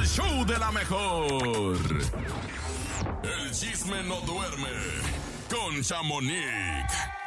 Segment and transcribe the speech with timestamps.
[0.00, 1.78] el show de la mejor.
[3.22, 4.70] El chisme no duerme
[5.50, 6.46] con Chamonix.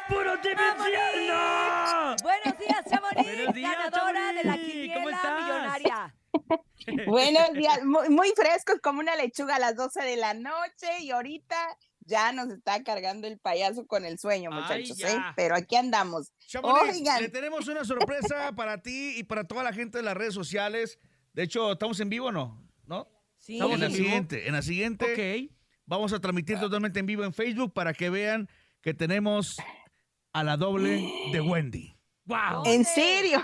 [0.08, 2.16] ¡Puro infierno!
[2.22, 3.24] Buenos días, Chamonix.
[3.24, 4.92] Buenos días, ganadora de la Chamonix.
[4.92, 6.14] ¿Cómo quiniela millonaria.
[7.06, 11.12] Buenos días, muy, muy frescos como una lechuga a las 12 de la noche y
[11.12, 11.56] ahorita
[12.00, 14.98] ya nos está cargando el payaso con el sueño, muchachos.
[15.00, 15.16] ¿eh?
[15.36, 16.32] Pero aquí andamos.
[16.48, 17.22] Chamonix, Oigan.
[17.22, 20.98] le tenemos una sorpresa para ti y para toda la gente de las redes sociales.
[21.34, 22.63] De hecho, ¿estamos en vivo o no?
[22.86, 23.08] ¿No?
[23.38, 23.54] Sí.
[23.54, 24.46] Estamos en la en siguiente.
[24.48, 25.52] En la siguiente Ok.
[25.86, 28.48] vamos a transmitir totalmente en vivo en Facebook para que vean
[28.80, 29.56] que tenemos
[30.32, 31.96] a la doble de Wendy.
[32.24, 32.62] ¡Wow!
[32.66, 33.42] ¿En serio?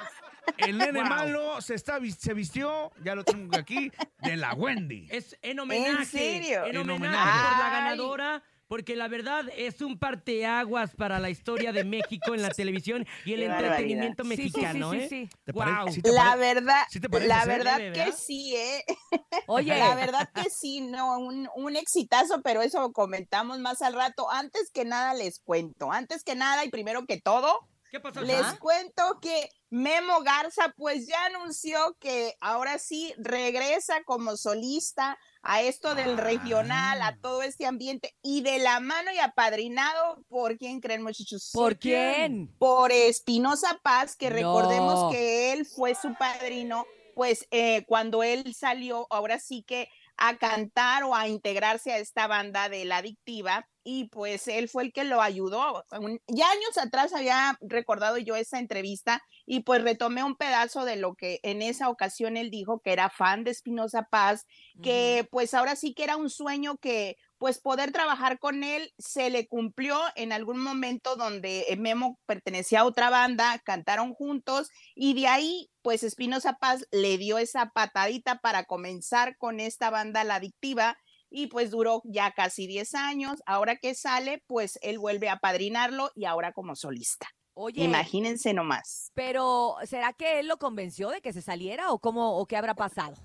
[0.57, 1.09] El nene Wow.
[1.09, 5.07] malo se, está, se vistió, ya lo tenemos aquí, de la Wendy.
[5.11, 6.05] Es en homenaje.
[6.07, 6.65] serio?
[6.65, 7.49] En En homenaje homenaje.
[7.49, 7.73] por la Ay.
[7.73, 8.43] ganadora.
[8.71, 13.33] Porque la verdad es un parteaguas para la historia de México en la televisión y
[13.33, 15.07] el Qué entretenimiento Sí, sí, sí, mexicano, sí, ¿eh?
[15.09, 15.29] sí.
[15.43, 15.93] ¿Te pare- Wow.
[15.93, 18.85] sí te La verdad, ¿Sí te pareces, la verdad ¿De que sí, ¿eh?
[19.49, 24.31] Oye, La verdad que sí, no, un, un exitazo, pero eso comentamos más al rato.
[24.31, 28.21] Antes que nada les cuento, antes que nada y primero que todo, ¿Qué pasó?
[28.23, 35.63] Les cuento que Memo Garza pues ya anunció que ahora sí regresa como solista a
[35.63, 37.09] esto del regional, Ah.
[37.09, 41.51] a todo este ambiente y de la mano y apadrinado por quién creen muchachos.
[41.53, 42.55] ¿por quién?
[42.59, 44.37] Por Espinosa Paz, que No.
[44.37, 50.37] recordemos que él fue su padrino, pues eh, cuando él salió, ahora sí que a
[50.37, 54.93] cantar o a integrarse a esta banda de la adictiva y pues él fue el
[54.93, 55.85] que lo ayudó.
[56.29, 61.15] Ya años atrás había recordado yo esa entrevista y pues retomé un pedazo de lo
[61.15, 64.47] que en esa ocasión él dijo que era fan de Espinosa Paz,
[64.83, 69.31] que pues ahora sí que era un sueño que pues poder trabajar con él se
[69.31, 75.15] le cumplió en algún momento donde eh, Memo pertenecía a otra banda, cantaron juntos y
[75.15, 80.35] de ahí pues Espinosa Paz le dio esa patadita para comenzar con esta banda La
[80.35, 80.99] Adictiva
[81.31, 83.43] y pues duró ya casi 10 años.
[83.47, 87.29] Ahora que sale, pues él vuelve a padrinarlo y ahora como solista.
[87.55, 89.11] Oye, Imagínense nomás.
[89.15, 92.75] pero ¿será que él lo convenció de que se saliera o cómo o qué habrá
[92.75, 93.17] pasado?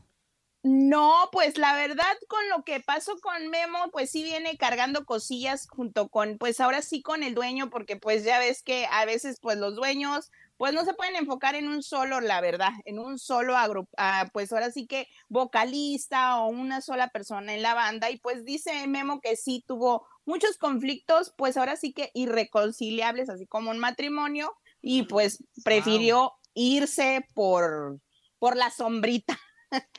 [0.64, 5.68] No, pues la verdad con lo que pasó con Memo, pues sí viene cargando cosillas
[5.70, 9.38] junto con, pues ahora sí con el dueño, porque pues ya ves que a veces
[9.40, 13.20] pues los dueños pues no se pueden enfocar en un solo, la verdad, en un
[13.20, 18.10] solo agru- ah, pues ahora sí que vocalista o una sola persona en la banda
[18.10, 23.46] y pues dice Memo que sí tuvo muchos conflictos, pues ahora sí que irreconciliables, así
[23.48, 28.00] como un matrimonio y pues prefirió irse por
[28.40, 29.40] por la sombrita.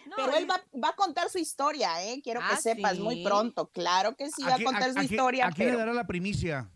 [0.07, 2.21] No, Pero él va, va a contar su historia, ¿eh?
[2.23, 3.69] Quiero que Ah, sepas muy pronto.
[3.71, 6.07] Claro que sí, va a Aquí- contar su aquí- historia, ¿A quién le dará la
[6.07, 6.71] primicia?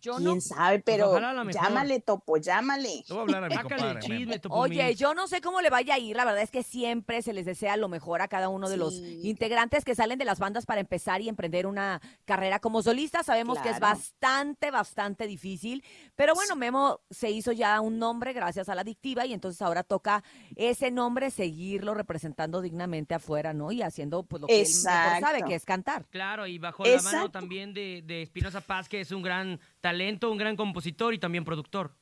[0.00, 1.62] Yo no sabe, pero la mejor.
[1.62, 3.04] llámale, Topo, llámale.
[3.06, 4.08] Le voy a hablar a mi Sácale el compadre.
[4.08, 4.18] Memo.
[4.20, 6.62] chisme, Topo Oye, yo no sé cómo le vaya a ir, la verdad es que
[6.62, 10.24] siempre se les desea lo mejor a cada uno de los integrantes que salen de
[10.24, 13.22] las bandas para empezar y emprender una carrera como solista.
[13.22, 15.84] Sabemos que es bastante, bastante difícil,
[16.16, 19.82] pero bueno, Memo se hizo ya un nombre gracias a la adictiva y entonces ahora
[19.82, 20.24] toca
[20.56, 23.72] ese nombre seguirlo representando dignamente afuera, ¿no?
[23.72, 25.46] Y haciendo pues lo que él mejor sabe, Exacto.
[25.48, 26.06] que es cantar.
[26.10, 27.30] Claro, y bajo la mano Exacto.
[27.30, 31.44] también de, de Espinosa Paz, que es un gran talento, un gran compositor y también
[31.44, 31.94] productor.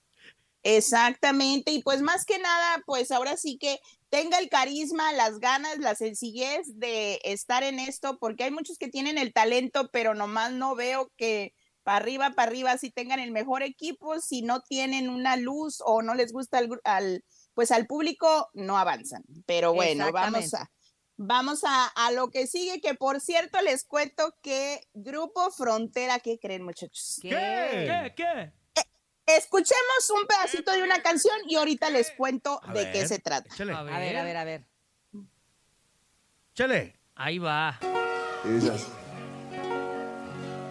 [0.62, 3.80] Exactamente, y pues más que nada, pues ahora sí que
[4.10, 8.88] tenga el carisma, las ganas, la sencillez de estar en esto, porque hay muchos que
[8.88, 13.30] tienen el talento, pero nomás no veo que para arriba, para arriba, si tengan el
[13.30, 17.24] mejor equipo, si no tienen una luz o no les gusta al,
[17.54, 19.24] pues al público, no avanzan.
[19.46, 20.70] Pero bueno, vamos a,
[21.22, 26.38] vamos a, a lo que sigue, que por cierto les cuento que Grupo Frontera, ¿qué
[26.38, 27.18] creen muchachos?
[27.20, 27.28] ¿Qué?
[27.28, 28.14] ¿Qué?
[28.16, 28.52] ¿Qué?
[29.26, 33.54] Escuchemos un pedacito de una canción y ahorita les cuento A de qué se trata.
[33.54, 34.64] Échale, A A ver, a ver, a ver.
[36.52, 36.98] échale.
[37.14, 37.78] Ahí va.
[38.44, 38.99] Y.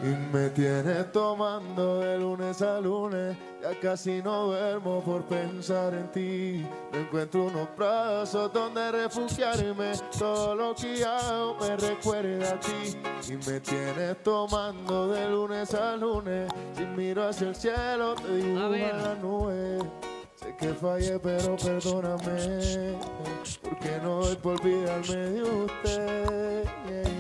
[0.02, 6.10] Y me tiene tomando de lunes a lunes, ya casi no duermo por pensar en
[6.10, 6.66] ti.
[6.94, 12.98] No encuentro unos brazos donde refugiarme, todo lo que hago me recuerda a ti.
[13.28, 18.68] Y me tiene tomando de lunes a lunes, si miro hacia el cielo te dibuja
[18.70, 18.96] ver.
[18.96, 19.80] la nube.
[20.36, 22.96] Sé que fallé, pero perdóname,
[23.62, 26.64] porque no doy por olvidarme de usted.
[26.88, 27.19] Yeah,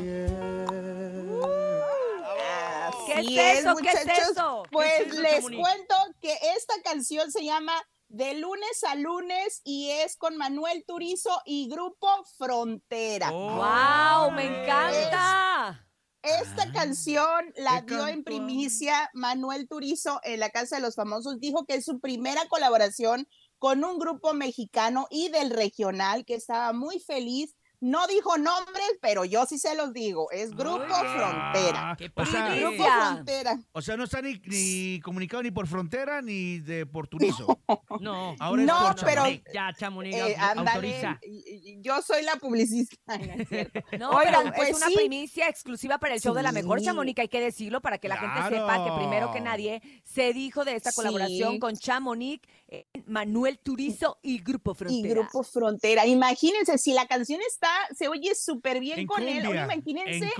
[3.39, 3.75] es eso?
[3.75, 4.29] ¿Qué es muchachos.
[4.31, 4.63] eso?
[4.71, 5.61] Pues ¿Qué es eso, les Chamonix?
[5.61, 7.73] cuento que esta canción se llama
[8.07, 12.07] De lunes a lunes y es con Manuel Turizo y Grupo
[12.37, 13.29] Frontera.
[13.31, 13.55] Oh.
[13.55, 14.31] ¡Wow!
[14.31, 15.85] ¡Me encanta!
[16.21, 21.39] Esta canción la ¿Qué dio en primicia Manuel Turizo en la Casa de los Famosos.
[21.39, 23.27] Dijo que es su primera colaboración
[23.57, 29.23] con un grupo mexicano y del regional, que estaba muy feliz No dijo nombres, pero
[29.23, 30.29] yo sí se los digo.
[30.31, 31.95] Es Grupo Frontera.
[31.97, 32.53] qué o sea.
[32.55, 32.83] Grupo.
[32.83, 33.59] Frontera.
[33.71, 37.59] O sea, no está ni, ni comunicado ni por frontera ni de por turizo.
[38.01, 41.19] No, Ahora es No, por pero- Chamonix, ya, Chamonix, Eh, autoriza.
[41.23, 42.97] y- y- yo soy la publicista.
[43.99, 44.95] No es Oigan, pero pues es una sí.
[44.95, 46.81] primicia exclusiva para el show de la mejor.
[46.81, 50.65] Chamonix, hay que decirlo para que la gente sepa que primero que nadie se dijo
[50.65, 55.13] de esta colaboración con Chamonix, eh, Manuel Turizo y Grupo Y Frontera.
[55.13, 56.05] Grupo Frontera.
[56.05, 59.45] Imagínense, si la canción está, se oye súper bien En con él.
[59.45, 60.31] Oye, imagínense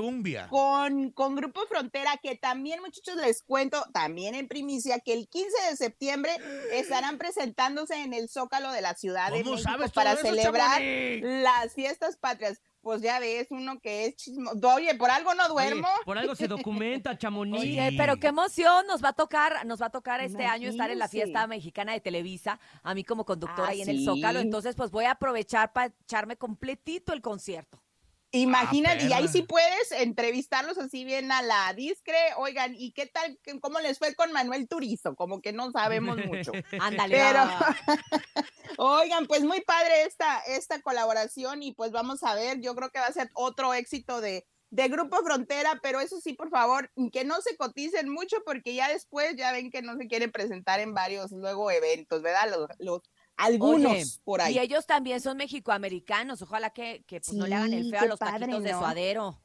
[0.49, 5.49] con, con Grupo Frontera, que también, muchachos, les cuento, también en primicia, que el 15
[5.69, 6.31] de septiembre
[6.73, 12.17] estarán presentándose en el Zócalo de la Ciudad de ¿Cómo México para celebrar las fiestas
[12.17, 12.61] patrias.
[12.81, 14.51] Pues ya ves, uno que es chismo.
[14.75, 15.87] Oye, por algo no Oye, duermo.
[16.05, 17.59] por algo se documenta, Chamonix.
[17.61, 20.89] Oye, pero qué emoción, nos va a tocar, nos va a tocar este año estar
[20.89, 24.05] en la fiesta mexicana de Televisa, a mí como conductora Ah, ahí en el.
[24.05, 27.81] Zócalo, entonces pues voy a aprovechar para echarme completito el concierto.
[28.31, 32.15] Imagínate, y ahí sí puedes entrevistarlos así bien a la discre.
[32.37, 33.39] Oigan, ¿y qué tal?
[33.59, 35.15] ¿Cómo les fue con Manuel Turizo?
[35.15, 36.51] Como que no sabemos mucho.
[36.79, 37.49] Ándale, Pero-.
[38.77, 42.99] Oigan, pues muy padre esta, esta colaboración y pues vamos a ver, yo creo que
[42.99, 47.25] va a ser otro éxito de, de Grupo Frontera, pero eso sí, por favor, que
[47.25, 50.93] no se coticen mucho porque ya después ya ven que no se quieren presentar en
[50.93, 52.49] varios luego eventos, ¿verdad?
[52.51, 53.01] Los, los-
[53.39, 54.55] algunos Oye, por ahí.
[54.55, 58.05] Y ellos también son mexicoamericanos, ojalá que, que pues, no le hagan el feo a
[58.05, 59.39] los padre, taquitos de suadero.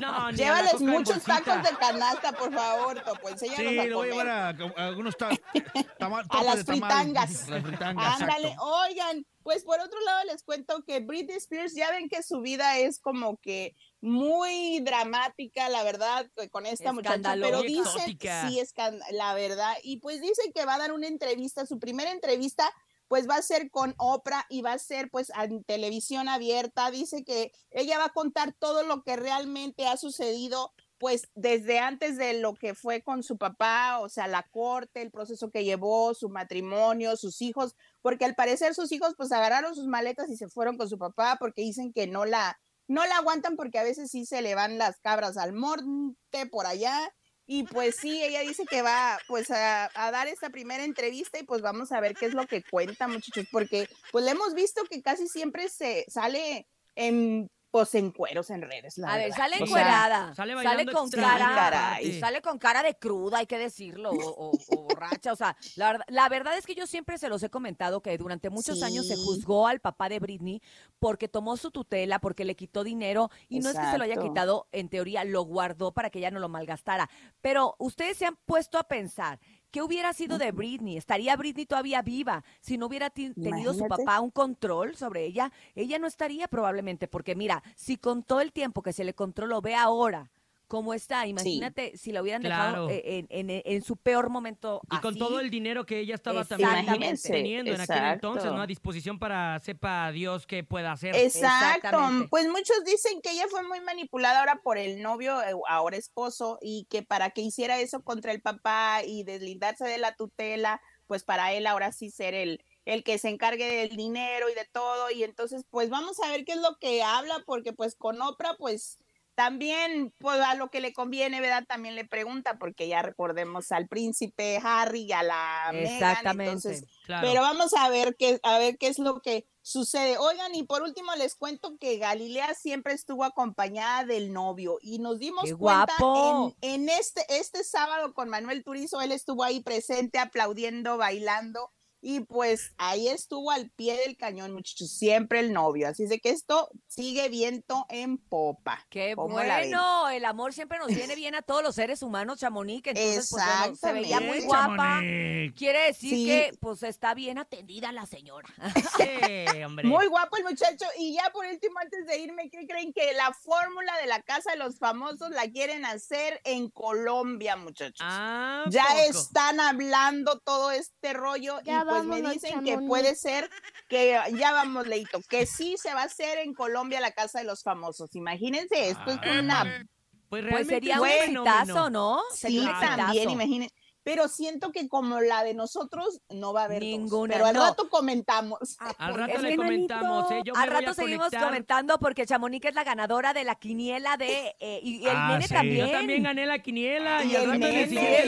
[0.00, 4.08] No, ni Llévales muchos tacos de canasta, por favor, Topo, enséñanos Sí, a lo voy
[4.08, 5.28] a llevar a, a algunos ta-
[5.98, 7.48] tama- A las fritangas.
[7.48, 8.64] Las fritangas, Ándale, exacto.
[8.64, 12.78] oigan, pues por otro lado les cuento que Britney Spears, ya ven que su vida
[12.78, 18.48] es como que muy dramática, la verdad, con esta muchacha, pero dicen, exótica.
[18.48, 18.72] sí, es
[19.10, 22.70] la verdad, y pues dicen que va a dar una entrevista, su primera entrevista,
[23.08, 27.24] pues va a ser con Oprah y va a ser pues en televisión abierta, dice
[27.24, 32.40] que ella va a contar todo lo que realmente ha sucedido pues desde antes de
[32.40, 36.30] lo que fue con su papá, o sea, la corte, el proceso que llevó, su
[36.30, 40.78] matrimonio, sus hijos, porque al parecer sus hijos pues agarraron sus maletas y se fueron
[40.78, 44.26] con su papá porque dicen que no la no la aguantan porque a veces sí
[44.26, 47.14] se le van las cabras al monte por allá
[47.46, 51.44] y pues sí, ella dice que va pues a, a dar esta primera entrevista y
[51.44, 54.82] pues vamos a ver qué es lo que cuenta, muchachos, porque pues le hemos visto
[54.84, 58.98] que casi siempre se sale en pues en cueros en redes.
[58.98, 62.20] la A ver, sale O sea, encuerada, sale con cara, caray.
[62.20, 65.88] sale con cara de cruda, hay que decirlo, o, o- o borracha, o sea, la,
[65.90, 69.08] verdad- la verdad es que yo siempre se los he comentado que durante muchos años
[69.08, 70.62] se juzgó al papá de Britney
[71.00, 74.18] porque tomó su tutela, porque le quitó dinero, y no es que se lo haya
[74.18, 77.10] quitado, en teoría lo guardó para que ella no lo malgastara,
[77.40, 79.40] pero ustedes se han puesto a pensar,
[79.74, 80.96] ¿qué hubiera sido de Britney?
[80.96, 85.50] ¿Estaría Britney todavía viva si no hubiera tenido su papá un control sobre ella?
[85.74, 89.60] Ella no estaría probablemente, porque mira, si con todo el tiempo que se le controló,
[89.60, 90.30] ve ahora
[90.66, 92.90] cómo está, imagínate si la hubieran dejado Claro.
[92.90, 94.80] eh, en, en- en su peor momento.
[94.90, 98.62] Y con todo el dinero que ella estaba también teniendo en aquel entonces, ¿no?
[98.62, 101.14] A disposición para sepa Dios qué pueda hacer.
[101.14, 101.98] Exacto.
[102.30, 106.58] Pues muchos dicen que ella fue muy manipulada ahora por el novio, eh, ahora esposo,
[106.60, 111.24] y que para que hiciera eso contra el papá y deslindarse de la tutela, pues
[111.24, 115.10] para él ahora sí ser el, el que se encargue del dinero y de todo.
[115.10, 118.56] Y entonces, pues vamos a ver qué es lo que habla, porque pues con Oprah,
[118.58, 118.98] pues
[119.34, 121.64] también, pues a lo que le conviene, ¿verdad?
[121.66, 126.52] También le pregunta, porque ya recordemos al príncipe Harry y a la Meghan, Exactamente.
[126.52, 127.26] entonces Claro.
[127.28, 130.16] pero vamos a ver qué, a ver qué es lo que sucede.
[130.18, 135.18] Oigan, y por último les cuento que Galilea siempre estuvo acompañada del novio y nos
[135.18, 136.54] dimos ¡Qué cuenta guapo!
[136.60, 141.72] en, en este, este sábado con Manuel Turizo, él estuvo ahí presente, aplaudiendo, bailando.
[142.06, 145.88] Y pues ahí estuvo al pie del cañón, muchachos, siempre el novio.
[145.88, 148.84] Así es de que esto sigue viento en popa.
[148.90, 153.28] Qué bueno, el amor siempre nos viene bien a todos los seres humanos, Chamonix, entonces
[153.30, 154.76] pues, bueno, se veía muy guapa.
[154.76, 155.54] Chamonix.
[155.56, 156.26] Quiere decir Sí.
[156.26, 158.48] que pues está bien atendida la señora.
[158.98, 159.86] Sí, hombre.
[159.88, 160.84] Muy guapo el muchacho.
[160.98, 164.50] Y ya por último, antes de irme, ¿qué creen que la fórmula de la Casa
[164.52, 167.98] de los Famosos la quieren hacer en Colombia, muchachos?
[168.02, 169.00] Ah, ya poco.
[169.18, 173.50] están hablando todo este rollo Ya y pues me dicen que puede ser
[173.88, 177.44] que ya vamos, Leito, que sí se va a hacer en Colombia la Casa de
[177.44, 178.14] los Famosos.
[178.14, 181.90] Imagínense, esto es Ah, una Pues, Pues realmente sería un exitazo.
[181.90, 182.20] ¿no?
[182.32, 183.74] Sí, Sería un también, imagínense.
[184.04, 186.88] Pero siento que como la de nosotros no va a haber dos.
[186.88, 187.62] Ninguna, Pero al no.
[187.66, 188.76] rato comentamos.
[188.98, 190.42] Al rato le comentamos, ¿eh?
[190.44, 191.44] Yo me Al voy rato a seguimos conectar.
[191.48, 194.54] comentando porque Chamonix es la ganadora de la quiniela de.
[194.60, 195.54] eh, y, y el Ah, nene sí.
[195.54, 195.86] también.
[195.86, 197.50] Yo también gané la quiniela y, Y al el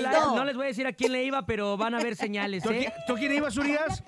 [0.03, 0.37] rato nene.
[0.37, 2.71] no les voy a decir a quién le iba, pero van a ver señales, ¿Tú,
[2.71, 2.93] a ¿eh?
[3.07, 4.03] tú a quién ibas, Urias?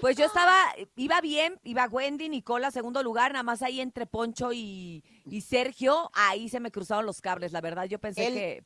[0.00, 0.54] Pues yo estaba,
[0.96, 6.10] iba bien, iba Wendy, Nicola, segundo lugar, nada más ahí entre Poncho y, y Sergio,
[6.12, 8.64] ahí se me cruzaron los cables, la verdad, yo pensé El- que...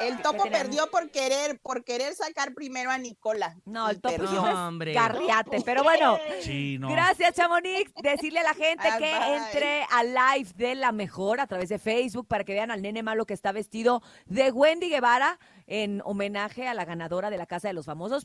[0.00, 0.58] El topo tenemos?
[0.66, 3.56] perdió por querer, por querer sacar primero a Nicola.
[3.64, 4.42] No, el topo perdió.
[4.42, 4.94] No, hombre.
[4.94, 6.88] carriate, pero bueno, Sí, no.
[6.88, 9.36] gracias Chamonix, decirle a la gente Ah, que bye.
[9.36, 13.02] entre al live de La Mejor a través de Facebook para que vean al nene
[13.02, 17.68] malo que está vestido de Wendy Guevara en homenaje a la ganadora de la Casa
[17.68, 18.22] de los Famosos.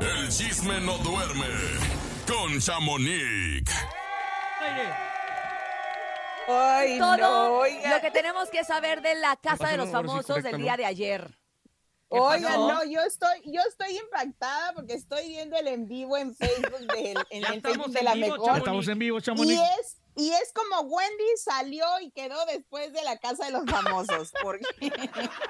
[0.00, 1.46] El chisme no duerme
[2.26, 3.70] con Chamonix.
[6.48, 7.94] Ay, Todo no, oiga.
[7.96, 11.38] lo que tenemos que saber de la Casa de los Famosos del día de ayer.
[12.10, 16.34] ¿Qué Oigan, no, yo estoy, yo estoy impactada porque estoy viendo el en vivo en
[16.34, 18.38] Facebook del, en Ya el estamos Facebook de en la vivo, mejor.
[18.46, 18.58] Chamonix.
[18.64, 19.60] Estamos en vivo, Y Chamonix.
[19.78, 24.32] es, y es como Wendy salió y quedó después de la casa de los famosos.
[24.42, 24.64] Porque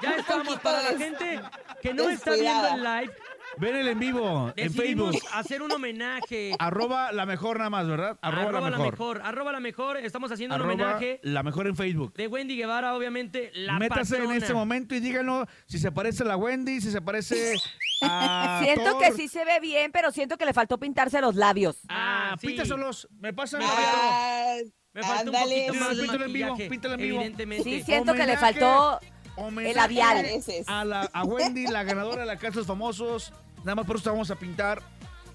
[0.01, 1.41] Ya estamos para la gente
[1.81, 3.13] que no está viendo el live.
[3.57, 5.29] Ven el en vivo en Decidimos Facebook.
[5.33, 6.53] hacer un homenaje.
[6.59, 8.17] Arroba la mejor nada más, ¿verdad?
[8.21, 9.21] Arroba, la mejor.
[9.23, 9.97] Arroba la mejor.
[9.97, 12.13] Estamos haciendo un Arroba homenaje la mejor en Facebook.
[12.13, 16.27] de Wendy Guevara, obviamente, la Métase en este momento y díganlo si se parece a
[16.27, 17.55] la Wendy, si se parece
[18.01, 19.01] a Siento Thor.
[19.01, 21.77] que sí se ve bien, pero siento que le faltó pintarse los labios.
[21.89, 22.47] Ah, Ah, sí.
[22.47, 23.07] píntaselos.
[23.19, 23.59] Me pasan.
[23.61, 23.97] Me el- faltó.
[24.01, 24.55] Ah,
[24.93, 27.15] Me falta un Ándale, poquito más de píntalo en vivo, maquillaje, píntalo en vivo.
[27.17, 27.63] evidentemente.
[27.63, 28.41] Sí, siento que le Homenaje.
[28.59, 28.99] faltó
[29.47, 30.25] homenaje el labial.
[30.67, 33.33] A, la, a Wendy, la ganadora de la Casa de los Famosos.
[33.59, 34.81] Nada más por eso te vamos a pintar.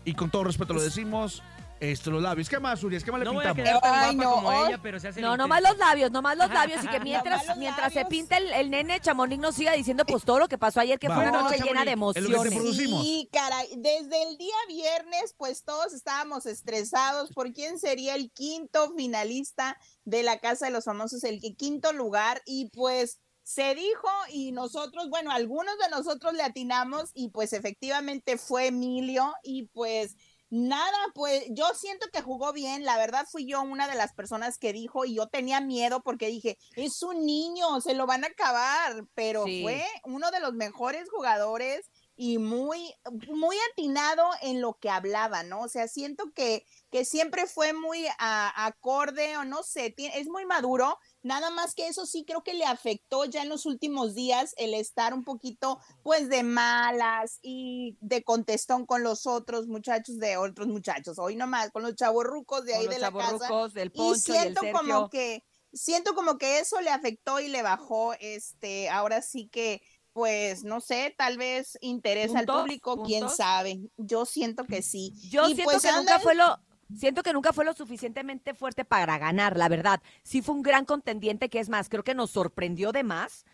[0.04, 1.42] Y con todo respeto lo decimos.
[1.80, 2.48] Esto, los labios.
[2.48, 3.02] ¿Qué más, Urias?
[3.04, 3.82] ¿Qué más le No voy a pintamos?
[3.82, 6.48] tan Ay, guapa no, como ella, pero se hace No, nomás los labios, nomás los
[6.48, 6.82] labios.
[6.82, 10.38] Y que mientras, mientras se pinta el, el nene, Chamonix nos siga diciendo pues todo
[10.38, 11.16] lo que pasó ayer, que Va.
[11.16, 12.54] fue una No, noche Chamonix, llena de emociones.
[12.54, 13.02] producimos.
[13.02, 13.66] Sí, caray.
[13.76, 20.22] Desde el día viernes, pues todos estábamos estresados por quién sería el quinto finalista de
[20.22, 22.40] la Casa de los Famosos, el quinto lugar.
[22.46, 28.36] Y pues se dijo y nosotros, bueno, algunos de nosotros le atinamos y pues efectivamente
[28.38, 30.16] fue Emilio y pues...
[30.50, 32.84] Nada, pues yo siento que jugó bien.
[32.84, 36.28] La verdad fui yo una de las personas que dijo y yo tenía miedo porque
[36.28, 39.62] dije, es un niño, se lo van a acabar, pero Sí.
[39.64, 42.94] fue uno de los mejores jugadores y muy,
[43.32, 45.62] muy atinado en lo que hablaba, ¿no?
[45.62, 50.28] O sea, siento que, que siempre fue muy a- acorde o no sé, tie- es
[50.28, 54.14] muy maduro, nada más que eso sí creo que le afectó ya en los últimos
[54.14, 60.18] días el estar un poquito pues de malas y de contestón con los otros muchachos
[60.18, 63.68] de otros muchachos, hoy nomás, con los chavorrucos de Con ahí los de la casa.
[63.72, 67.48] del Y Poncho y, el siento como que, siento como que eso le afectó y
[67.48, 72.62] le bajó, este, ahora sí que, pues, no sé, tal vez interesa al ¿Puntos?
[72.62, 73.80] público, quién sabe.
[73.96, 75.14] Yo siento que sí.
[75.30, 76.58] Yo Y siento pues que nunca fue lo
[76.96, 80.00] siento que nunca fue lo suficientemente fuerte para ganar, la verdad.
[80.22, 83.44] Sí fue un gran contendiente que es más, creo que nos sorprendió de más.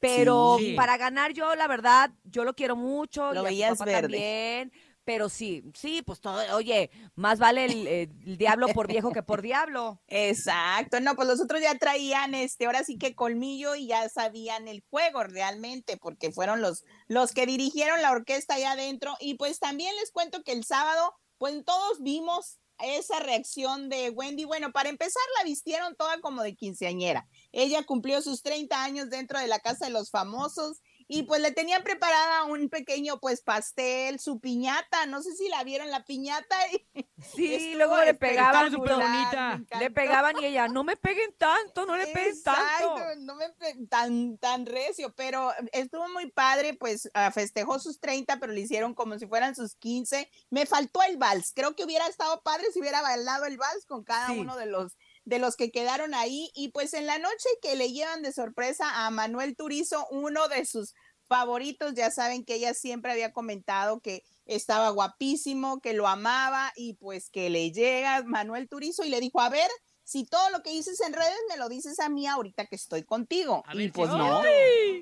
[0.00, 0.74] Pero Sí.
[0.74, 3.32] para ganar yo, la verdad, yo lo quiero mucho.
[3.34, 4.02] Lo veías verde.
[4.02, 4.72] También,
[5.04, 9.42] pero sí, sí, pues todo, oye, más vale el, el diablo por viejo que por
[9.42, 10.00] diablo.
[10.06, 14.68] Exacto, no, pues los otros ya traían este, ahora sí que colmillo y ya sabían
[14.68, 19.16] el juego realmente, porque fueron los, los que dirigieron la orquesta allá adentro.
[19.18, 24.44] Y pues también les cuento que el sábado, pues todos vimos esa reacción de Wendy.
[24.44, 27.26] Bueno, para empezar, la vistieron toda como de quinceañera.
[27.52, 31.50] Ella cumplió sus 30 años dentro de la Casa de los Famosos y pues le
[31.52, 36.56] tenían preparada un pequeño pues pastel, su piñata, no sé si la vieron la piñata.
[36.72, 36.86] y-
[37.34, 39.60] Sí, Estuvo luego le pegaban, súper bonita.
[39.80, 43.16] le pegaban y ella, no me peguen tanto, no le peguen tanto.
[43.18, 48.38] No me pe- tan tan recio, pero estuvo muy padre, pues ah, festejó sus 30,
[48.38, 50.30] pero le hicieron como si fueran sus 15.
[50.50, 54.04] Me faltó el vals, creo que hubiera estado padre si hubiera bailado el vals con
[54.04, 54.38] cada Sí.
[54.38, 54.96] uno de los
[55.28, 59.04] de los que quedaron ahí y pues en la noche que le llevan de sorpresa
[59.04, 60.94] a Manuel Turizo, uno de sus
[61.26, 66.94] favoritos, ya saben que ella siempre había comentado que estaba guapísimo, que lo amaba y
[66.94, 69.68] pues que le llega Manuel Turizo y le dijo, a ver,
[70.02, 73.02] si todo lo que dices en redes me lo dices a mí ahorita que estoy
[73.04, 73.62] contigo.
[73.66, 74.42] A y ver pues es no,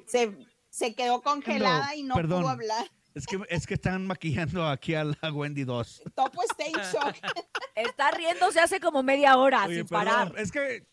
[0.08, 0.36] se,
[0.68, 2.42] se quedó congelada y no perdón.
[2.42, 2.90] pudo hablar.
[3.16, 6.02] Es que, es que están maquillando aquí a la Wendy 2.
[6.14, 7.16] Topo está en shock.
[7.74, 10.32] Está riéndose hace como media hora Oye, sin perdón, parar.
[10.36, 10.86] Es que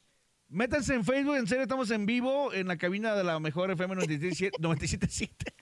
[0.48, 3.96] métanse en Facebook, en serio, estamos en vivo en la cabina de la mejor FM
[3.96, 5.54] 97.7.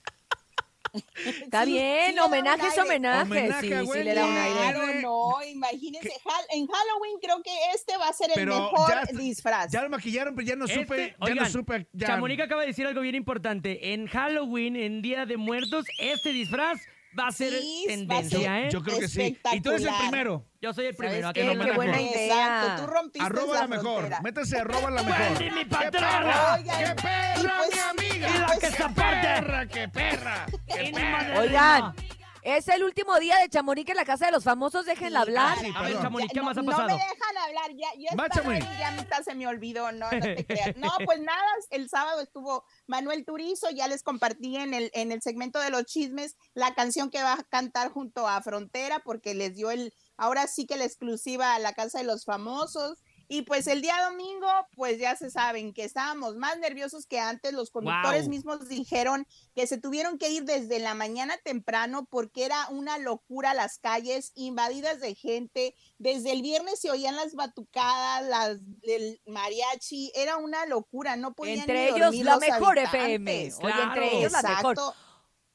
[1.43, 3.21] Está Sí, bien, homenaje es homenaje.
[3.23, 4.55] Homenaje sí, le da un aire.
[4.59, 9.03] Claro, no, imagínense, Hal- en Halloween creo que este va a ser el mejor ya
[9.17, 9.71] disfraz.
[9.71, 11.09] Ya lo maquillaron, pero ya no Este, supe.
[11.11, 11.87] ya oigan, no supe.
[11.93, 12.07] Ya.
[12.07, 13.93] Chamonix acaba de decir algo bien importante.
[13.93, 16.79] En Halloween, en Día de Muertos, este disfraz
[17.17, 18.69] va a ser Sí, va a tendencia, ser- ¿eh?
[18.71, 19.37] Yo creo que sí.
[19.53, 20.45] Y tú eres el primero.
[20.61, 21.27] Yo soy el primero.
[21.29, 21.41] ¿a qué?
[21.41, 22.25] que no Qué buena idea.
[22.63, 23.97] Exacto, tú rompiste Arroba la la mejor.
[23.99, 24.21] frontera.
[24.21, 25.21] Métase arroba la mejor.
[25.21, 26.07] Wendy, mi ¡Qué patrona!
[26.19, 26.53] perra!
[26.55, 28.29] Oigan, ¡Qué perra, pues- mi amiga!
[28.29, 29.27] y la Pues, que ¡Qué está aparte!
[29.27, 30.45] perra, qué perra!
[30.67, 31.39] ¡Qué perra!
[31.39, 31.95] Oigan.
[32.43, 35.59] Es el último día de Chamonix en la casa de los famosos, déjenla hablar.
[35.59, 36.01] sí, A ver.
[36.01, 36.89] Chamonix, ¿qué Ya, más ha no, pasado?
[36.89, 40.11] No me dejan hablar, ya, ya Va, estaba ahí, ya mitad se me olvidó, no,
[40.11, 40.75] no te creas.
[40.77, 45.21] No, pues nada, el sábado estuvo Manuel Turizo, ya les compartí en el, en el
[45.21, 49.55] segmento de los chismes la canción que va a cantar junto a Frontera, porque les
[49.55, 52.99] dio el, ahora sí que la exclusiva a la Casa de los Famosos.
[53.33, 57.53] Y pues el día domingo, pues ya se saben que estábamos más nerviosos que antes.
[57.53, 62.67] Los conductores mismos dijeron que se tuvieron que ir desde la mañana temprano porque era
[62.71, 65.75] una locura las calles invadidas de gente.
[65.97, 71.59] Desde el viernes se oían las batucadas, las del mariachi, era una locura, no podían
[71.59, 73.53] Entre ni ellos dormir la los mejor habitantes.
[73.53, 73.53] FM.
[73.63, 74.75] Oye, entre ellos la mejor.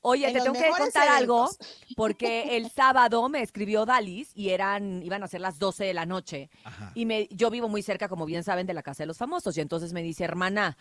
[0.09, 1.51] Oye, en te tengo que contar algo,
[1.97, 6.07] porque el sábado me escribió Dalis y eran, iban a ser las 12 de la
[6.07, 6.49] noche.
[6.63, 6.93] Ajá.
[6.95, 9.57] Y me, yo vivo muy cerca, como bien saben, de la casa de los famosos.
[9.57, 10.77] Y entonces me dice, hermana,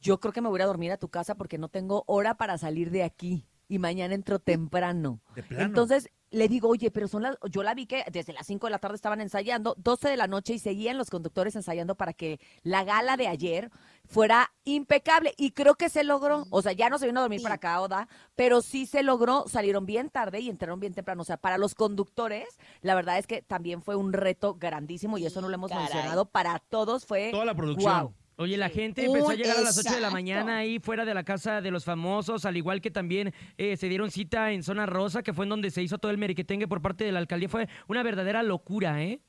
[0.00, 2.02] yo creo que me voy a ir a dormir a tu casa porque no tengo
[2.08, 3.46] hora para salir de aquí.
[3.68, 5.20] Y mañana entro temprano.
[5.36, 5.64] De plano.
[5.64, 8.70] Entonces le digo, oye, pero son las, yo la vi que desde las 5 de
[8.72, 12.40] la tarde estaban ensayando, 12 de la noche y seguían los conductores ensayando para que
[12.62, 13.70] la gala de ayer
[14.14, 15.34] fuera impecable.
[15.36, 16.46] Y creo que se logró.
[16.50, 17.42] O sea, ya no se vino a dormir Sí.
[17.42, 19.44] para acá, Oda, pero sí se logró.
[19.48, 21.22] Salieron bien tarde y entraron bien temprano.
[21.22, 22.46] O sea, para los conductores,
[22.80, 25.84] la verdad es que también fue un reto grandísimo y eso no lo hemos Caray.
[25.84, 26.26] mencionado.
[26.26, 27.30] Para todos fue.
[27.30, 28.14] Toda la producción.
[28.36, 31.14] Oye, la gente empezó a llegar a las 8 de la mañana ahí fuera de
[31.14, 34.86] la casa de los famosos, al igual que también eh, se dieron cita en Zona
[34.86, 37.48] Rosa, que fue en donde se hizo todo el meriquetengue por parte de la alcaldía.
[37.48, 39.20] Fue una verdadera locura, ¿eh?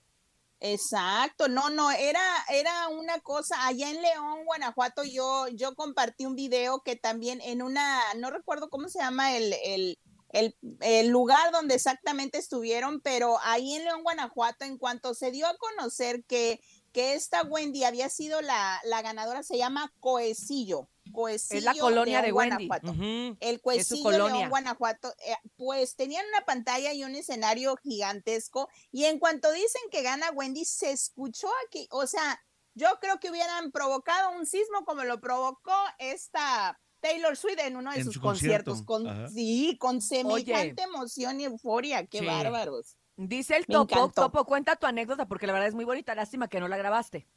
[0.68, 2.20] Exacto, no, no, era,
[2.50, 7.62] era una cosa, allá en León, Guanajuato, yo, yo compartí un video que también en
[7.62, 13.38] una, no recuerdo cómo se llama el, el, el, el lugar donde exactamente estuvieron, pero
[13.44, 16.60] ahí en León, Guanajuato, en cuanto se dio a conocer que,
[16.96, 20.88] que esta Wendy había sido la, la ganadora, se llama Coecillo.
[21.12, 22.68] Coecillo colonia de León, Wendy.
[22.68, 24.36] Guanajuato el Cuecillo colonia.
[24.38, 29.82] León, Guanajuato, eh, pues tenían una pantalla y un escenario gigantesco y en cuanto dicen
[29.92, 32.42] que gana Wendy, se escuchó aquí, o sea,
[32.76, 37.92] yo creo que hubieran provocado un sismo como lo provocó esta Taylor Swift en uno
[37.92, 38.72] de En sus su concierto.
[38.72, 42.26] conciertos, con, sí, con semejante emoción y euforia, qué Sí.
[42.26, 42.96] bárbaros.
[43.18, 44.22] Dice el Me Topo, encantó.
[44.24, 46.16] Topo, cuenta tu anécdota porque la verdad es muy bonita.
[46.16, 47.28] Lástima que no la grabaste.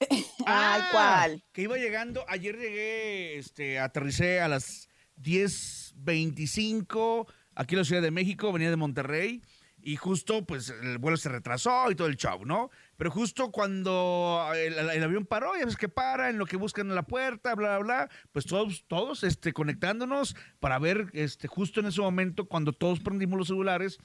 [0.10, 1.44] Ay, Ah, ¿cuál?
[1.52, 2.24] Que iba llegando.
[2.28, 4.88] Ayer llegué, este, aterricé a las
[5.22, 9.42] 10.25 aquí en la Ciudad de México, venía de Monterrey.
[9.86, 12.70] Y justo, pues, el vuelo se retrasó y todo el show, ¿no?
[12.96, 16.88] Pero justo cuando el, el avión paró, ya ves que para, en lo que buscan
[16.88, 21.80] en la puerta, bla, bla, bla, pues todos, todos, este, conectándonos para ver, este, justo
[21.80, 23.98] en ese momento, cuando todos prendimos los celulares,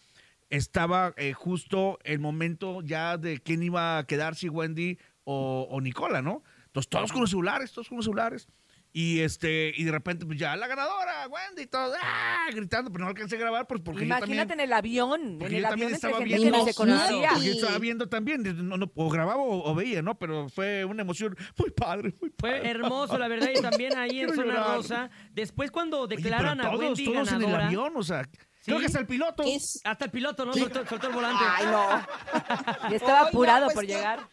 [0.49, 5.81] estaba eh, justo el momento ya de quién iba a quedar, si Wendy o, o
[5.81, 6.43] Nicola, ¿no?
[6.65, 8.47] Entonces todos con los celulares, todos con los celulares.
[8.91, 12.47] Y este, y de repente, pues ya la ganadora, Wendy, todos ¡ah!
[12.51, 14.51] gritando, pero no alcancé a grabar pues, porque yo Imagínate también.
[14.51, 16.57] en el avión, en el yo también avión entre estaba gente viendo.
[16.57, 17.29] que ni se conocía.
[17.33, 20.17] Porque yo estaba viendo también, no, no, o grababa o, o veía, ¿no?
[20.17, 22.69] Pero fue una emoción muy padre, muy Fue padre.
[22.71, 24.79] hermoso, la verdad, y también ahí en Quiero Zona llorar.
[24.81, 28.27] Después Después cuando Oye, declaran pero a todos, Wendy todos en el avión, o sea,
[28.65, 29.43] creo que hasta el piloto.
[29.43, 29.79] ¿Qué es?
[29.83, 30.53] hasta el piloto, ¿no?
[30.53, 31.43] Soltó, soltó el volante.
[31.47, 32.89] Ay, no.
[32.91, 34.27] Y estaba Oiga, apurado pues por qué- llegar.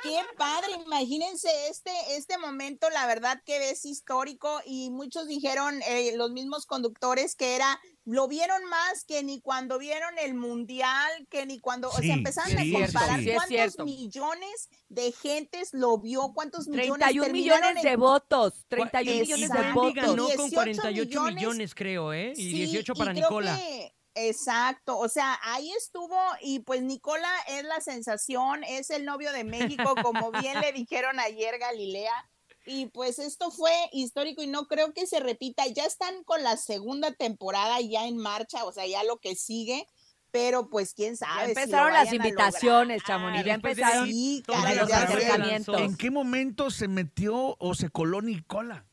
[0.00, 6.12] Qué padre, imagínense este, este momento, la verdad que es histórico y muchos dijeron, eh,
[6.16, 11.44] los mismos conductores, que era, lo vieron más que ni cuando vieron el mundial, que
[11.44, 13.84] ni cuando, o sea, empezaron sí, a comparar sí cuántos cierto.
[13.84, 18.64] millones de gentes lo vio, cuántos millones 31 terminaron millones de votos.
[18.68, 19.94] 31 Y- millones y de votos.
[19.94, 22.32] ganó con 18 48 millones, millones, creo, ¿eh?
[22.34, 23.56] Y Sí, 18 para y creo Nicola.
[23.56, 29.32] que- exacto, o sea, ahí estuvo y pues Nicola es la sensación, es el novio
[29.32, 32.28] de México, como bien le dijeron ayer Galilea.
[32.68, 35.66] Y pues esto fue histórico y no creo que se repita.
[35.66, 39.86] Ya están con la segunda temporada ya en marcha, o sea, ya lo que sigue,
[40.30, 41.32] pero pues quién sabe.
[41.32, 43.02] Ya si lo empezaron las invitaciones.
[43.04, 43.38] Chamonix.
[43.38, 45.80] Ya de empezaron Sí, caray, los ya acercamientos.
[45.80, 48.84] ¿En qué momento se metió o se coló Nicola?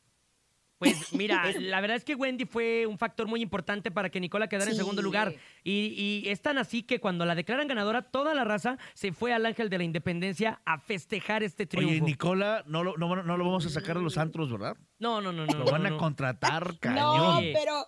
[0.86, 4.48] Pues mira, la verdad es que Wendy fue un factor muy importante para que Nicola
[4.48, 5.34] quedara en segundo lugar.
[5.64, 9.34] Y, y es tan así que cuando la declaran ganadora, toda la raza se fue
[9.34, 12.06] al Ángel de la Independencia a festejar este Oye, triunfo.
[12.06, 14.78] Nicola, no lo, no, no lo vamos a sacar de los antros, ¿verdad?
[15.00, 15.54] no, no, no, no.
[15.54, 15.96] Lo no, van no.
[15.96, 17.38] a contratar No, cañón.
[17.38, 17.54] Oye.
[17.54, 17.86] pero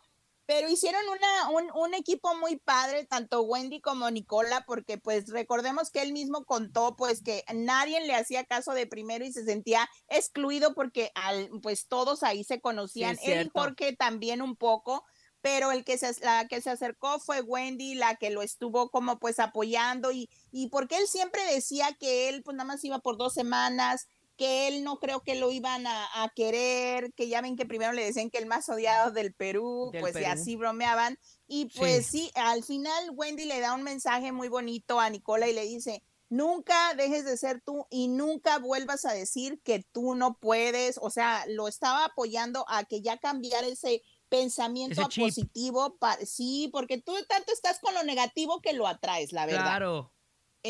[0.47, 5.91] pero hicieron una, un, un, equipo muy padre, tanto Wendy como Nicola, porque pues recordemos
[5.91, 9.87] que él mismo contó pues que nadie le hacía caso de primero y se sentía
[10.07, 13.59] excluido porque al, pues todos ahí se conocían, Sí, él y.
[13.59, 15.03] Jorge también un poco,
[15.41, 19.19] pero el que se, la que se acercó fue Wendy, la que lo estuvo como
[19.19, 23.17] pues apoyando y, y porque él siempre decía que él pues nada más iba por
[23.17, 24.07] dos semanas,
[24.37, 27.91] que él no creo que lo iban a, a querer, que ya ven que primero
[27.91, 31.17] le decían que el más odiado del Perú, Del pues y así bromeaban.
[31.47, 32.31] Y pues sí.
[32.35, 36.93] al final Wendy le da un mensaje muy bonito a Nicola y le dice, nunca
[36.95, 40.99] dejes de ser tú y nunca vuelvas a decir que tú no puedes.
[41.01, 45.97] O sea, lo estaba apoyando a que ya cambiara ese pensamiento Ese positivo.
[45.97, 49.61] pa- sí, porque tú tanto estás con lo negativo que lo atraes, la verdad.
[49.63, 50.11] Claro.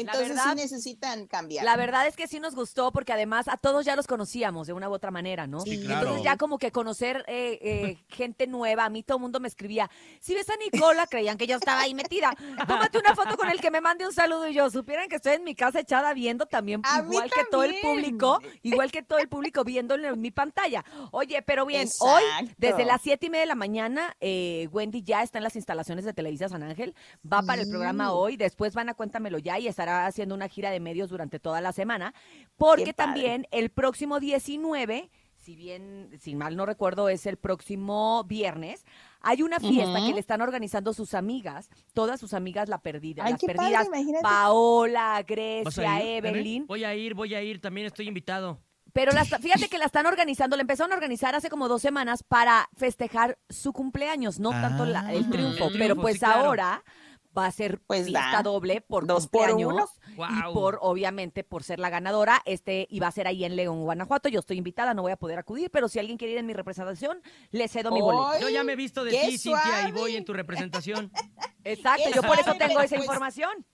[0.01, 1.65] Entonces verdad- sí necesitan cambiar.
[1.65, 4.73] La verdad es que sí nos gustó porque además a todos ya los conocíamos de
[4.73, 5.61] una u otra manera, ¿no?
[5.61, 6.01] Sí, Y claro.
[6.01, 9.47] Entonces ya como que conocer eh, eh, gente nueva, a mí todo el mundo me
[9.47, 12.35] escribía, si ves a Nicola, creían que yo estaba ahí metida,
[12.67, 15.33] tómate una foto con el que me mande un saludo y yo, supieran que estoy
[15.33, 19.19] en mi casa echada viendo también, A igual que todo el público, igual que todo
[19.19, 20.83] el público viéndolo en mi pantalla.
[21.11, 22.23] Oye, pero bien, hoy
[22.57, 26.05] desde las siete y media de la mañana, eh, Wendy ya está en las instalaciones
[26.05, 26.95] de Televisa San Ángel,
[27.31, 30.69] va para el programa hoy, después van a Cuéntamelo Ya y estará haciendo una gira
[30.71, 32.13] de medios durante toda la semana,
[32.57, 38.85] porque también el próximo 19, si bien, si mal no recuerdo, es el próximo viernes,
[39.21, 43.31] hay una fiesta que le están organizando sus amigas, todas sus amigas la perdida, Ay,
[43.33, 43.87] las padre, perdidas.
[44.21, 48.59] Paola, ¿Vas a Grecia, Evelyn, Voy a ir, voy a ir, también estoy invitado.
[48.93, 52.23] pero las, fíjate que la están organizando, la empezaron a organizar hace como dos semanas
[52.23, 55.29] para festejar su cumpleaños, no tanto la- el Ah.
[55.31, 56.45] triunfo, El pero pues sí, claro.
[56.47, 56.83] ahora
[57.37, 59.87] va a ser Pues fiesta doble por Dos por uno.
[60.07, 62.41] y por, obviamente, por ser la ganadora.
[62.45, 64.29] Este iba a ser ahí en León, Guanajuato.
[64.29, 66.53] Yo estoy invitada, no voy a poder acudir, pero si alguien quiere ir en mi
[66.53, 67.21] representación,
[67.51, 68.39] le cedo mi boleto.
[68.39, 71.11] Yo ya me he visto de ti, Cintia, y voy en tu representación.
[71.63, 73.65] Exacto, qué yo por eso tengo esa pues- información.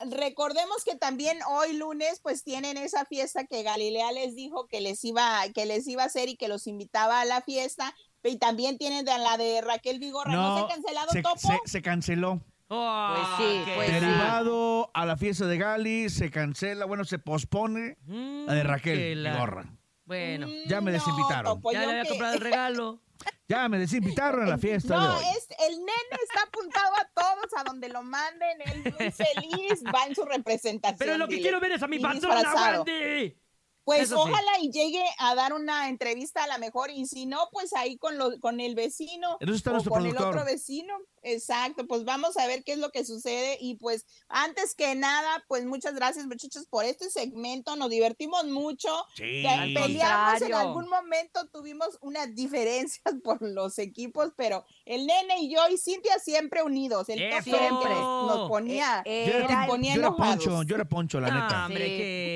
[0.00, 5.04] Recordemos que también hoy lunes pues tienen esa fiesta que Galilea les dijo que les
[5.04, 8.78] iba que les iba a hacer y que los invitaba a la fiesta y también
[8.78, 12.40] tienen de la de Raquel Vigorra no, se ha cancelado se, topo se- se canceló.
[12.70, 13.92] Oh, sí, qué- sí.
[13.92, 18.98] Derivado a la fiesta de Gali, se cancela, bueno, se pospone Mm, la de Raquel
[18.98, 19.64] que la- Vigorra.
[20.04, 21.54] Bueno, Mm, ya me no, desinvitaron.
[21.56, 23.00] Topo, ya le había que- comprado el regalo.
[23.48, 25.24] Ya me desinvitaron a la fiesta de no, hoy.
[25.36, 29.10] es el nene está apuntado a todos a donde lo manden, él muy
[29.72, 30.98] feliz va en su representación.
[30.98, 31.42] Pero lo que dile.
[31.42, 32.82] quiero ver es a mi patrona.
[32.84, 33.36] Wendy.
[33.84, 34.30] Pues Eso sí.
[34.30, 37.96] ojalá y llegue a dar una entrevista a la mejor y si no, pues ahí
[37.96, 40.94] con lo, con el vecino En eso está o nuestro con el otro vecino.
[41.22, 45.44] Exacto, pues vamos a ver qué es lo que sucede y pues antes que nada,
[45.48, 48.88] pues muchas gracias muchachos por este segmento, nos divertimos mucho.
[49.14, 49.46] Sí.
[49.46, 55.52] Al Peleamos en algún momento, tuvimos unas diferencias por los equipos, pero el nene y
[55.54, 57.08] yo y Cintia siempre unidos.
[57.08, 60.44] El siempre nos ponía, Eh, Yo era, era nos el- ponía yo era enojados.
[60.44, 61.66] Poncho, yo era Poncho, la No, neta.
[61.66, 61.86] hombre,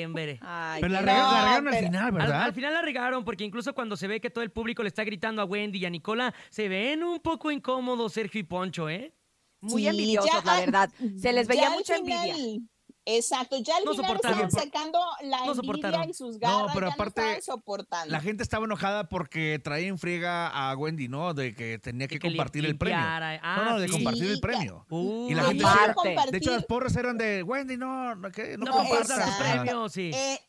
[0.01, 0.05] Sí.
[0.07, 0.39] hombre.
[0.43, 2.43] Ay, Pero la qué- regaron, la No, regaron al final, Al, ¿verdad?
[2.43, 5.05] al final la regaron porque incluso cuando se ve que todo el público le está
[5.05, 9.15] gritando a Wendy y a Nicola, se ven un poco incómodos Sergio y Poncho, ¿eh?
[9.61, 10.91] muy Sí, envidiosos, ya la verdad.
[11.21, 12.35] Se les veía mucha envidia.
[12.35, 12.69] final-
[13.05, 16.87] Exacto, ya al No final estaban sacando la No envidia y sus No, garras, pero
[16.87, 18.13] ya aparte, no estaban soportando.
[18.13, 21.35] La gente estaba enojada porque traía en friega a Wendy, ¿no?
[21.35, 22.99] De que tenía que, compartir el premio.
[23.01, 23.95] Ah, no, no, de sí.
[23.95, 24.87] compartir el premio.
[24.89, 25.95] Uh, Y la gente Aparte.
[25.95, 26.31] compartir.
[26.33, 29.43] De hecho, las porras eran de Wendy, no, no, no, compartas exacto.
[29.53, 30.11] premios, sí.
[30.15, 30.41] Eh,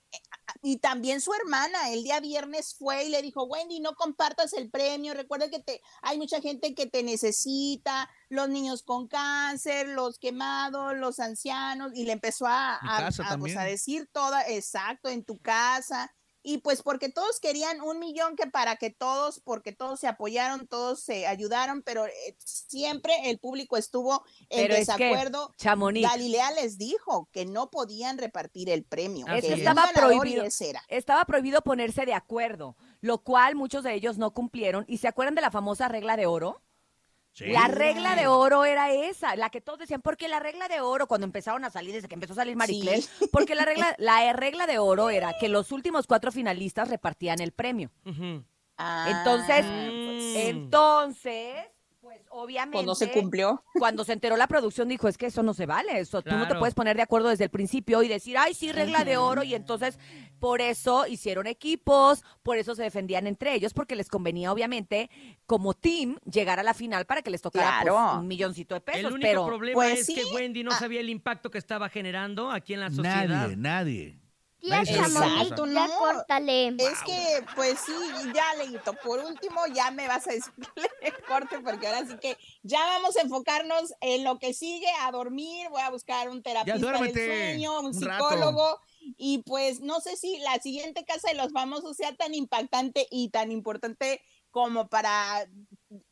[0.65, 4.71] y también su hermana, el día viernes fue y le dijo, Wendy, no compartas el
[4.71, 10.17] premio, recuerda que te, hay mucha gente que te necesita, los niños con cáncer, los
[10.19, 12.97] quemados, los ancianos, y le empezó a, a-
[13.33, 16.15] a, pues, a decir toda, exacto, en tu casa.
[16.43, 20.67] Y pues porque todos querían un millón que para que todos, porque todos se apoyaron,
[20.67, 25.53] todos se ayudaron, pero eh, siempre el público estuvo en Pero es que, desacuerdo.
[25.57, 29.25] Chamonix, Galilea les dijo que no podían repartir el premio.
[29.25, 29.45] Que es.
[29.45, 30.43] Estaba prohibido.
[30.89, 34.83] estaba prohibido ponerse de acuerdo, lo cual muchos de ellos no cumplieron.
[34.89, 36.61] ¿Y se acuerdan de la famosa regla de oro?
[37.33, 37.45] Sí.
[37.47, 41.07] La regla de oro era esa, la que todos decían, porque la regla de oro,
[41.07, 44.67] cuando empezaron a salir, desde que empezó a salir Maricler, porque la regla, la regla
[44.67, 47.91] de oro era que los últimos cuatro finalistas repartían el premio.
[48.05, 48.43] Ujú.
[49.07, 50.35] Entonces, Ah, Mm.
[50.35, 51.55] Entonces,
[52.15, 52.73] pues obviamente.
[52.77, 53.63] pues no se cumplió.
[53.73, 56.41] Cuando se enteró la producción dijo, es que eso no se vale, eso tú no
[56.41, 56.59] te Claro.
[56.59, 59.55] puedes poner de acuerdo desde el principio y decir, ay, sí, regla de oro, y
[59.55, 59.97] entonces
[60.39, 65.09] por eso hicieron equipos, por eso se defendían entre ellos, porque les convenía obviamente
[65.45, 68.19] como team llegar a la final para que les tocara pues, Claro.
[68.19, 70.79] un milloncito de pesos, El único pero problema pues es sí, que Wendy no ah.
[70.79, 73.27] sabía el impacto que estaba generando aquí en la sociedad.
[73.27, 74.22] Nadie, nadie.
[74.63, 75.97] Tía Chamonix, ya no.
[75.97, 76.67] córtale.
[76.69, 77.93] Es que, pues sí,
[78.33, 78.93] ya leíto.
[79.03, 80.53] Por último, ya me vas a decir
[81.01, 85.11] le corte, porque ahora sí que ya vamos a enfocarnos en lo que sigue, a
[85.11, 85.67] dormir.
[85.69, 88.29] Voy a buscar un terapista del sueño, un, un rato.
[88.29, 88.79] psicólogo.
[89.17, 93.29] Y pues no sé si la siguiente casa de los famosos sea tan impactante y
[93.29, 95.45] tan importante como para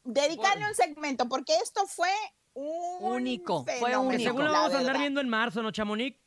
[0.04, 2.10] dedicarle un segmento, porque esto fue
[2.54, 4.40] un Único, fue único.
[4.40, 5.00] La vamos a andar verdad.
[5.00, 6.20] viendo en marzo, ¿no, Chamonix?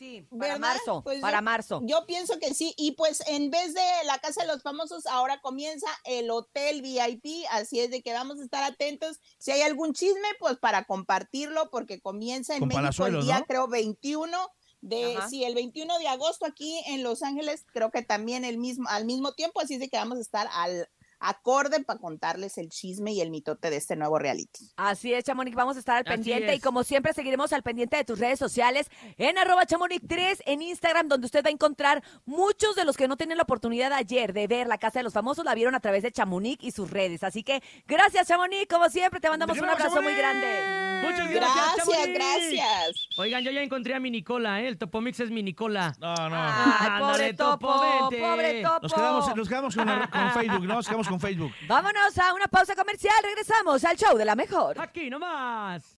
[0.00, 0.58] Sí, para ¿Verdad?
[0.60, 1.80] marzo, Pues para yo- marzo.
[1.84, 5.42] Yo pienso que sí, y pues en vez de la Casa de los Famosos, ahora
[5.42, 9.20] comienza el Hotel VIP, así es de que vamos a estar atentos.
[9.38, 13.44] Si hay algún chisme, pues para compartirlo, porque comienza en Con México el día, ¿no?
[13.44, 14.48] creo, 21
[14.80, 15.28] de, Ajá.
[15.28, 19.04] sí, el 21 de agosto aquí en Los Ángeles, creo que también el mismo, al
[19.04, 20.88] mismo tiempo, así es de que vamos a estar al
[21.20, 24.70] acorde para contarles el chisme y el mitote de este nuevo reality.
[24.76, 27.96] Así es, Chamonix, vamos a estar al Así pendiente y como siempre seguiremos al pendiente
[27.96, 32.74] de tus redes sociales en arroba chamonix3 en Instagram, donde usted va a encontrar muchos
[32.74, 35.44] de los que no tienen la oportunidad ayer de ver la Casa de los Famosos,
[35.44, 37.22] la vieron a través de Chamonix y sus redes.
[37.22, 40.90] Así que gracias, Chamonix, como siempre, te mandamos ¡Te un abrazo muy grande.
[41.02, 43.08] Muchas gracias, Gracias, gracias.
[43.16, 44.68] Oigan, yo ya encontré a mi Nicola, ¿eh?
[44.68, 45.94] El Topomix es mi Nicola.
[45.98, 46.36] No, no.
[46.36, 47.80] Ay, pobre Topo, topo,
[48.10, 48.24] vente.
[48.24, 48.78] pobre topo.
[48.82, 50.74] Nos quedamos, nos quedamos con, con Facebook, ¿no?
[50.74, 51.52] Nos quedamos con Facebook.
[51.66, 54.80] Vámonos a una pausa comercial, regresamos al show de la mejor.
[54.80, 55.82] Aquí nomás.